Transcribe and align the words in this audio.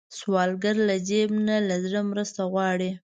سوالګر 0.19 0.75
له 0.87 0.95
جیب 1.07 1.29
نه، 1.47 1.55
له 1.67 1.75
زړه 1.83 1.99
مرسته 2.11 2.41
غواړي 2.51 2.91